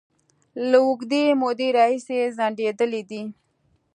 [0.69, 3.23] له اوږدې مودې راهیسې ځنډيدلې دي